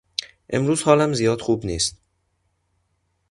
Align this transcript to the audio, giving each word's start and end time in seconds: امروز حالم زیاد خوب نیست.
امروز 0.49 0.83
حالم 0.83 1.13
زیاد 1.13 1.41
خوب 1.41 1.65
نیست. 1.65 1.97